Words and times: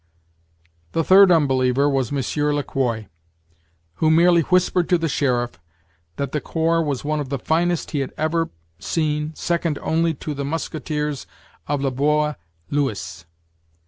The 0.93 1.03
third 1.03 1.31
unbeliever 1.31 1.87
was 1.87 2.11
Monsieur 2.11 2.51
Le 2.51 2.63
Quoi, 2.63 3.05
who 3.97 4.09
merely 4.09 4.41
whispered 4.41 4.89
to 4.89 4.97
the 4.97 5.07
sheriff, 5.07 5.59
that 6.15 6.31
the 6.31 6.41
corps 6.41 6.81
was 6.81 7.05
one 7.05 7.19
of 7.19 7.29
the 7.29 7.37
finest 7.37 7.91
he 7.91 7.99
had 7.99 8.11
ever 8.17 8.49
seen 8.79 9.35
second 9.35 9.77
only 9.83 10.15
to 10.15 10.33
the 10.33 10.43
Mousquetaires 10.43 11.27
of 11.67 11.81
Le 11.81 11.91
Boa 11.91 12.37
Louis! 12.71 13.27